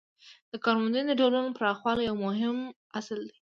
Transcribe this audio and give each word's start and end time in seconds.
د 0.51 0.53
کارموندنې 0.63 1.05
د 1.07 1.11
ډولونو 1.19 1.55
پراخوالی 1.57 2.03
یو 2.09 2.15
مهم 2.25 2.57
اصل 2.99 3.19
دی. 3.29 3.37